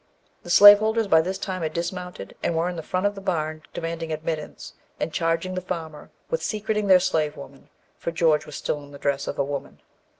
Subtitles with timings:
[0.41, 4.11] The slaveholders by this time had dismounted, and were in front of the barn demanding
[4.11, 8.93] admittance, and charging the farmer with secreting their slave woman, for George was still in
[8.93, 9.79] the dress of a woman.